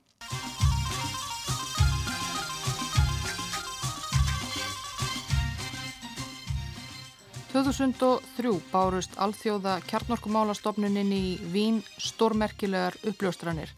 [7.59, 13.73] 2003 bárust alþjóða kjarnorkumálastofnunin í Vín stórmerkilegar uppljóstranir.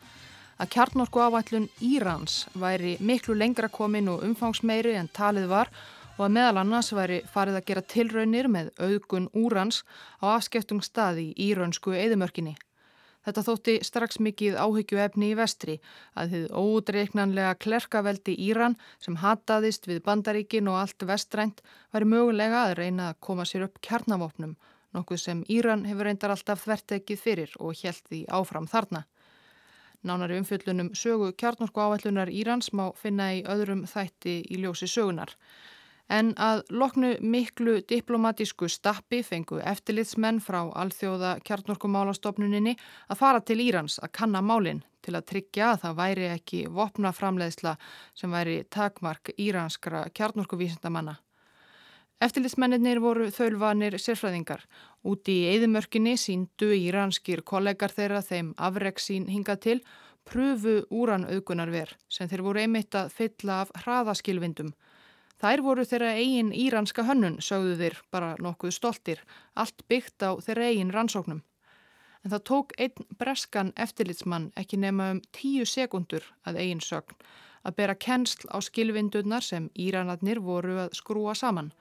[0.61, 5.73] Að kjarnorku ávætlun Írans væri miklu lengra komin og umfangsmeiri en talið var
[6.19, 9.81] og að meðal annars væri farið að gera tilraunir með auðgun úrans
[10.21, 12.53] á afskeftung stað í íraunsku eðimörkinni.
[13.21, 15.75] Þetta þótti strax mikið áhyggju efni í vestri
[16.17, 21.61] að þið ódreiknanlega klerkaveldi Íran sem hataðist við bandaríkin og allt vestrænt
[21.93, 24.55] væri mögulega að reyna að koma sér upp kjarnavopnum,
[24.97, 29.05] nokkuð sem Íran hefur reyndar alltaf þvertekið fyrir og helt því áfram þarna.
[30.01, 35.29] Nánari umfjöllunum sögu kjarnorku áallunar Írans má finna í öðrum þætti í ljósi sögunar.
[36.11, 42.73] En að loknu miklu diplomatísku stappi fengu eftirlitsmenn frá alþjóða kjarnorkumálastofnuninni
[43.07, 47.77] að fara til Írans að kanna málinn til að tryggja að það væri ekki vopnaframleðsla
[48.13, 51.15] sem væri takmark íranskra kjarnorkuvísindamanna.
[52.21, 54.61] Eftirlitsmennir voru þölvanir sérfræðingar.
[55.07, 59.79] Úti í eðimörkinni síndu íranskir kollegar þeirra þeim afreiksín hingað til
[60.27, 64.75] pröfu úranauðgunarver sem þeir voru einmitt að fylla af hraðaskilvindum
[65.41, 69.23] Þær voru þeirra eigin íranska hönnun, sögðu þeir bara nokkuð stoltir,
[69.57, 71.41] allt byggt á þeirra eigin rannsóknum.
[72.21, 77.17] En það tók einn breskan eftirlitsmann ekki nema um tíu sekundur að eigin sögn
[77.65, 81.71] að bera kennsl á skilvindurnar sem íranarnir voru að skrúa saman.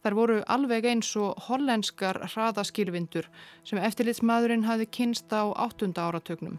[0.00, 3.28] Þar voru alveg eins og hollenskar hraðaskilvindur
[3.68, 6.56] sem eftirlitsmaðurinn hafi kynst á áttunda áratögnum.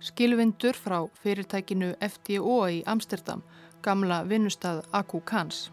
[0.00, 3.44] Skilvindur frá fyrirtækinu FDO í Amsterdam
[3.82, 5.70] gamla vinnustad Aku Kans.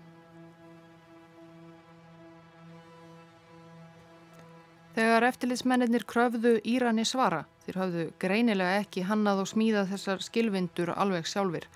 [4.98, 11.30] Þegar eftirlitsmennir kröfðu Írani svara, þeir hafðu greinilega ekki hannað og smíðað þessar skilvindur alveg
[11.30, 11.68] sjálfur,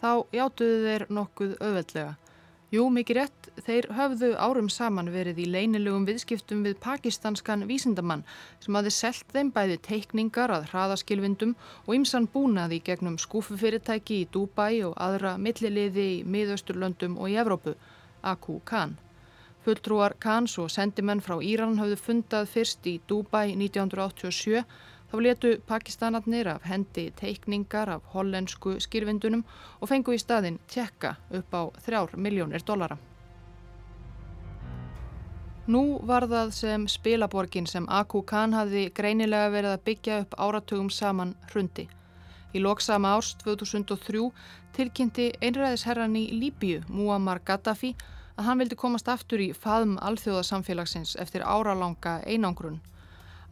[0.00, 2.16] þá játuðu þeir nokkuð auðveldlega.
[2.74, 8.24] Jú, mikið rétt, þeir höfðu árum saman verið í leynilegum viðskiptum við pakistanskan vísindamann
[8.64, 11.52] sem hafi selgt þeim bæði teikningar að hraðaskilvindum
[11.84, 17.76] og ymsan búnaði gegnum skúfufyrirtæki í Dubai og aðra milliliði í miðausturlöndum og í Evrópu,
[18.34, 18.98] Aku Khan.
[19.62, 24.66] Fulltrúar Khans og sendimenn frá Íran hafðu fundað fyrst í Dubai 1987
[25.10, 29.44] Þá letu pakistanarnir af hendi teikningar af hollensku skýrvindunum
[29.80, 32.98] og fengu í staðin tjekka upp á þrjár miljónir dollara.
[35.66, 40.90] Nú var það sem spilaborgin sem Aku Khan hafði greinilega verið að byggja upp áratugum
[40.94, 41.88] saman hrundi.
[42.54, 44.28] Í loksama árs 2003
[44.76, 47.96] tilkynnti einræðisherran í Líbíu, Muammar Gaddafi,
[48.38, 52.78] að hann vildi komast aftur í faðum alþjóðasamfélagsins eftir áralanga einangrun.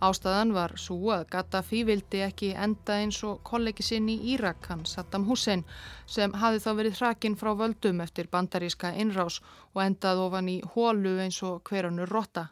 [0.03, 4.83] Ástæðan var svo að Gaddafi vildi ekki enda eins og kollegi sinn í Írak, hann
[4.85, 5.63] Saddam Hussein,
[6.07, 9.41] sem hafi þá verið hrakinn frá völdum eftir bandaríska innrás
[9.73, 12.49] og endað ofan í hólu eins og hverjanur rotta.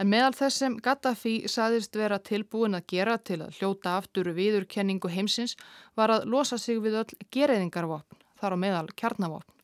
[0.00, 5.10] En meðal þess sem Gaddafi saðist vera tilbúin að gera til að hljóta aftur viðurkenningu
[5.12, 5.56] heimsins
[5.96, 9.59] var að losa sig við öll gereyðingarvopn, þar á meðal kjarnavopn.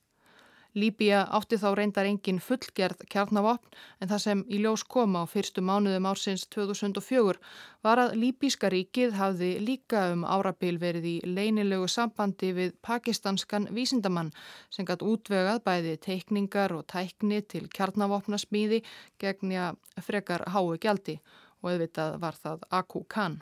[0.77, 3.71] Líbía átti þá reyndar engin fullgerð kjarnavopn
[4.05, 7.41] en það sem í ljós koma á fyrstu mánuðum ársins 2004
[7.87, 14.35] var að Líbíska ríkið hafði líka um árabil verið í leinilegu sambandi við pakistanskan vísindamann
[14.69, 18.83] sem gætt útvegað bæði teikningar og tækni til kjarnavopnasmíði
[19.23, 19.57] gegn
[20.05, 21.21] frekar háu gjaldi
[21.63, 23.40] og auðvitað var það Aku Khan.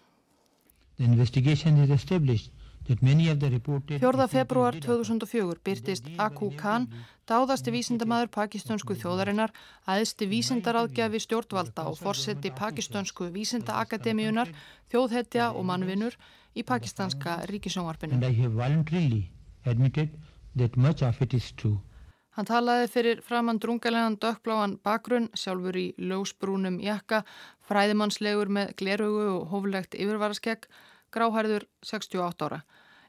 [0.97, 4.29] The investigation is established 4.
[4.29, 6.85] februar 2004 byrtist Aku Khan,
[7.25, 9.55] dáðasti vísindamæður pakistönsku þjóðarinnar,
[9.89, 14.53] aðisti vísindaráðgjafi stjórnvalda og forseti pakistönsku vísindaakademíunar,
[14.93, 16.19] þjóðhetja og mannvinur
[16.53, 18.21] í pakistanska ríkisjónvarpinu.
[22.35, 27.23] Hann talaði fyrir framann drungalegan dökkbláan bakgrunn, sjálfur í ljósbrúnum jakka,
[27.65, 30.67] fræðimannslegur með glerugu og hóflegt yfirvaraskegg,
[31.15, 32.65] gráhærður 68 ára.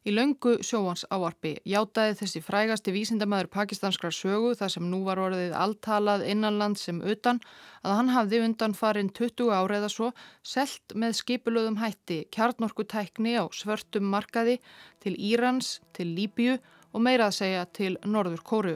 [0.06, 5.56] Í laungu sjóans áarpi játaði þessi frægasti vísindamæður pakistanskrar sögu þar sem nú var orðið
[5.58, 7.39] alltalað innanland sem utan
[7.82, 10.12] að hann hafði undan farin 20 ára eða svo
[10.45, 14.60] selt með skipulöðum hætti kjarnorkutækni á svörtum markaði
[15.01, 16.60] til Írans, til Líbju
[16.93, 18.76] og meira að segja til Norður Kóru.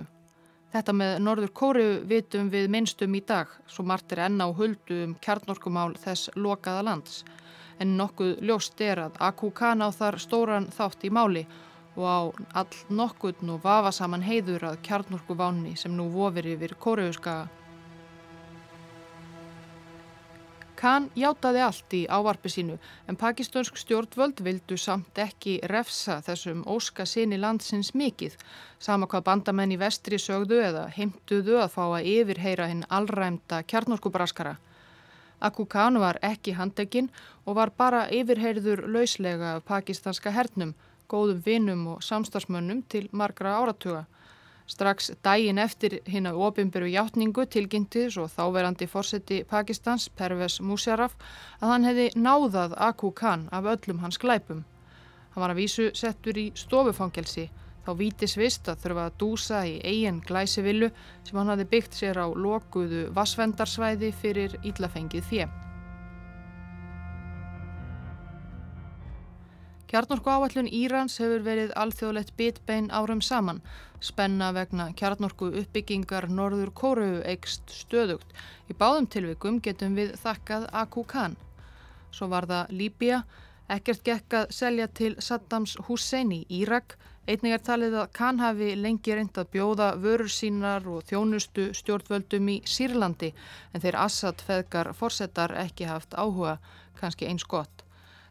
[0.74, 5.04] Þetta með Norður Kóru vitum við minnstum í dag, svo margt er enn á huldu
[5.06, 7.22] um kjarnorkumál þess lokaða lands
[7.80, 11.46] en nokkuð ljóst er að Aku Khan á þar stóran þátt í máli
[11.96, 12.20] og á
[12.62, 17.48] all nokkuðn og vafa saman heiður að kjarnorku váni sem nú vofir yfir kóruðuskaga.
[20.80, 22.78] Khan játaði allt í ávarpi sínu
[23.12, 28.38] en pakistonsk stjórnvöld vildu samt ekki refsa þessum óska sinni landsins mikið,
[28.80, 34.56] sama hvað bandamenn í vestri sögðu eða heimtuðu að fá að yfirheyra hinn allræmda kjarnorkubraskara.
[35.42, 37.10] Akukan var ekki handekinn
[37.46, 40.74] og var bara yfirheyrður lauslega af pakistanska hernum,
[41.10, 44.06] góðum vinum og samstagsmönnum til margra áratuga.
[44.70, 51.16] Strax dægin eftir hinn að ofinberu hjáttningu tilgynnti svo þáverandi fórseti Pakistans, Pervez Musharraf,
[51.62, 54.66] að hann hefði náðað Akukan af öllum hans glæpum.
[55.32, 57.50] Hann var að vísu settur í stofufangelsi
[57.86, 60.92] þá vítisvist að þurfa að dúsa í eigin glæsivillu
[61.24, 65.50] sem hann hafi byggt sér á lokuðu vassvendarsvæði fyrir íllafengið þjö.
[69.90, 73.64] Kjarnorku áallun Írans hefur verið alþjóðlegt bitbein árum saman.
[74.06, 78.36] Spenna vegna kjarnorku uppbyggingar Norður Kóru eikst stöðugt.
[78.70, 80.70] Í báðum tilvikum getum við þakkað
[81.10, 81.36] Khan.
[82.14, 83.24] Svo var það Líbia,
[83.70, 86.98] ekkert gekk að selja til Saddams Hussein í Írak
[87.30, 92.48] Einnig er talið að Kahn hafi lengi reynd að bjóða vörur sínar og þjónustu stjórnvöldum
[92.50, 93.30] í Sýrlandi
[93.74, 96.56] en þeir Assad feðgar forsetar ekki haft áhuga,
[96.98, 97.84] kannski eins gott.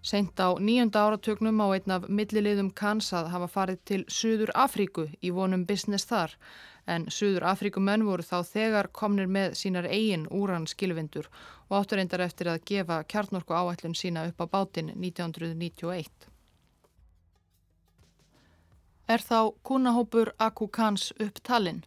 [0.03, 5.07] Seint á nýjunda áratögnum á einn af milliliðum Kahns að hafa farið til Suður Afríku
[5.23, 6.35] í vonum business þar
[6.89, 11.29] en Suður Afríkumenn voru þá þegar komnir með sínar eigin úran skilvindur
[11.69, 16.29] og áttur reyndar eftir að gefa kjarnorku áætlun sína upp á bátinn 1991
[19.09, 21.85] er þá kúnahópur Akukans upptalinn.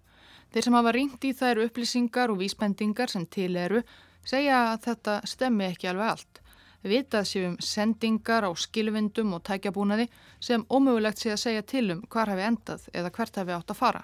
[0.52, 3.84] Þeir sem hafa ringt í þær upplýsingar og vísbendingar sem til eru
[4.28, 6.42] segja að þetta stemmi ekki alveg allt.
[6.82, 10.08] Vitað séum sendingar á skilvindum og tækjabúnaði
[10.42, 13.82] sem ómögulegt sé að segja til um hvar hafi endað eða hvert hafi átt að
[13.84, 14.02] fara.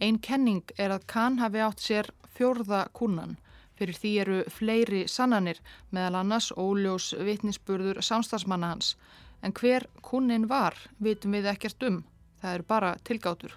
[0.00, 3.34] Einn kenning er að Kahn hafi átt sér fjórða kúnan.
[3.76, 5.60] Fyrir því eru fleiri sannanir
[5.92, 8.94] meðal annars óljós vitnisburður samstagsmanna hans.
[9.44, 11.98] En hver kúnin var vitum við ekkert um.
[12.40, 13.56] Það eru bara tilgátur.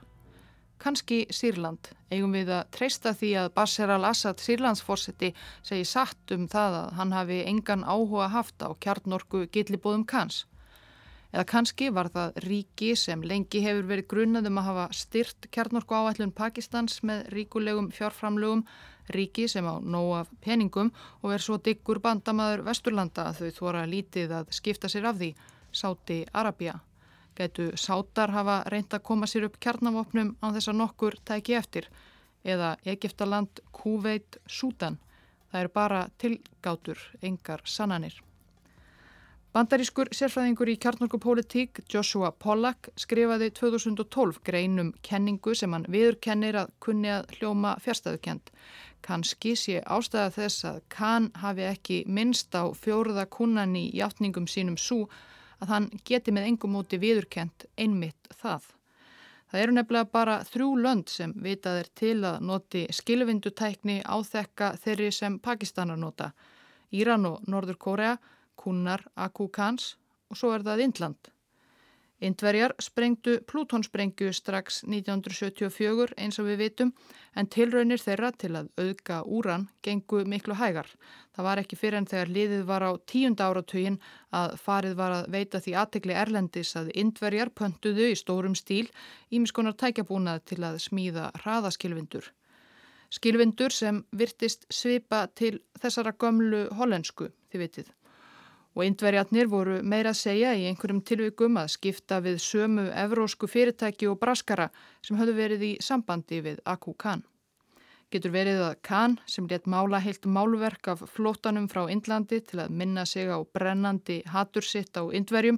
[0.83, 5.29] Kanski Sýrland, eigum við að treysta því að Bashar al-Assad Sýrlandsforsetti
[5.63, 10.43] segi satt um það að hann hafi engan áhuga haft á kjarnorku gillibóðum kans.
[11.33, 15.97] Eða kannski var það ríki sem lengi hefur verið grunnað um að hafa styrt kjarnorku
[15.97, 18.61] áætlun Pakistans með ríkulegum fjárframlugum,
[19.15, 20.91] ríki sem á nóg af peningum
[21.23, 25.31] og er svo diggur bandamaður Vesturlanda að þau þóra lítið að skipta sér af því,
[25.73, 26.75] Sáti Arabia.
[27.33, 31.89] Gætu sátar hafa reynd að koma sér upp kjarnavopnum á þess að nokkur tæki eftir
[32.43, 34.99] eða Egiptaland, Kuveit, Sútan.
[35.49, 38.21] Það eru bara tilgátur, engar sannanir.
[39.53, 47.11] Bandarískur sérfræðingur í kjarnorkupólitík Joshua Pollack skrifaði 2012 greinum kenningu sem hann viðurkennir að kunni
[47.13, 48.49] að hljóma fjärstæðukend.
[49.05, 54.81] Kanski sé ástæða þess að Kahn hafi ekki minnst á fjóruða kunnan í hjáttningum sínum
[54.81, 55.03] svo
[55.61, 58.65] að hann geti með engum móti viðurkent einmitt það.
[59.53, 65.13] Það eru nefnilega bara þrjú lönd sem vitað er til að noti skilvindutækni áþekka þeirri
[65.13, 66.33] sem Pakistanar nota.
[66.89, 68.17] Íran og Norður Kórea,
[68.55, 69.95] Kunnar, Aku Kans
[70.29, 71.33] og svo er það Indland.
[72.23, 76.91] Indverjar sprengdu Plútonsprengju strax 1974 eins og við vitum
[77.35, 80.87] en tilraunir þeirra til að auðga úran gengu miklu hægar.
[81.35, 83.97] Það var ekki fyrir en þegar liðið var á tíunda áratugin
[84.31, 88.87] að farið var að veita því aðtegli erlendis að Indverjar pöntuðu í stórum stíl
[89.29, 92.29] ímiskonar tækjabúnað til að smíða hraðaskilvindur.
[93.13, 97.91] Skilvindur sem virtist svipa til þessara gömlu hollensku, þið vitið.
[98.73, 104.09] Og indverjarnir voru meira að segja í einhverjum tilvikum að skipta við sömu evrósku fyrirtæki
[104.09, 104.71] og braskara
[105.05, 107.21] sem höfðu verið í sambandi við Aku Khan.
[108.13, 112.75] Getur verið að Khan sem let mála heilt málverk af flótanum frá Indlandi til að
[112.81, 115.57] minna sig á brennandi hatursitt á indverjum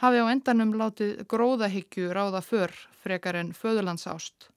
[0.00, 4.48] hafi á endanum látið gróðahyggju ráða för frekar en föðurlandsást.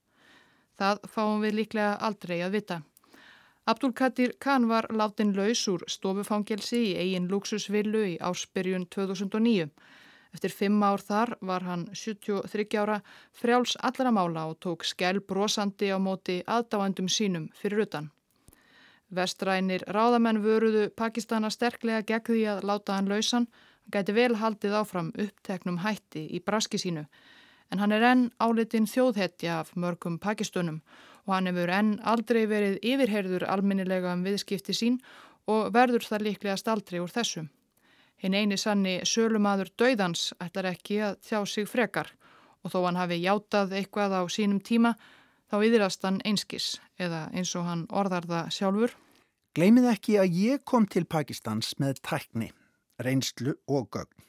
[0.80, 2.80] Það fáum við líklega aldrei að vita.
[3.66, 9.70] Abdul Kadir Khan var látin laus úr stofufangelsi í eigin luxusvillu í áspyrjun 2009.
[10.36, 12.98] Eftir fimm ár þar var hann 73 ára
[13.32, 18.10] frjáls allra mála og tók skell brosandi á móti aðdáandum sínum fyrir utan.
[19.08, 24.76] Vestrænir ráðamenn vöruðu Pakistana sterklega gegn því að láta hann lausan, hann gæti vel haldið
[24.82, 27.06] áfram uppteknum hætti í braski sínu
[27.72, 32.78] en hann er enn álitin þjóðhetja af mörgum Pakistunum og hann hefur enn aldrei verið
[32.84, 34.98] yfirherður alminnilega um viðskipti sín
[35.48, 37.48] og verður það líklega staldri úr þessum.
[38.20, 42.12] Hinn eini sanni sölumadur döiðans ætlar ekki að þjá sig frekar
[42.64, 44.94] og þó hann hafi játað eitthvað á sínum tíma
[45.50, 48.94] þá yðrast hann einskis eða eins og hann orðar það sjálfur.
[49.54, 52.48] Gleimið ekki að ég kom til Pakistans með tækni,
[52.98, 54.24] reynslu og gögn,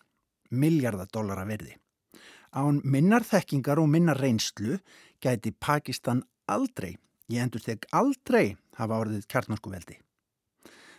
[0.51, 1.73] miljardadólara verði.
[2.55, 4.77] Án minnar þekkingar og minnar reynslu
[5.23, 6.21] gæti Pakistan
[6.51, 6.95] aldrei,
[7.31, 9.99] ég endur þeg aldrei hafa orðið kjarnarkuveldi.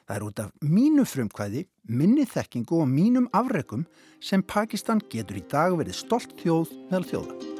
[0.06, 3.82] Það er út af mínu frumkvæði, minni þekkingu og mínum afrekum
[4.22, 7.55] sem Pakistan getur í dag verið stolt þjóð meðal þjóða.